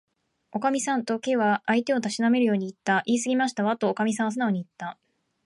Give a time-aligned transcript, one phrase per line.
[0.51, 3.03] 「おかみさん」と、Ｋ は相手をたしなめるようにいった。
[3.05, 4.97] 「いいすぎましたわ」と、おかみはすなおにいった。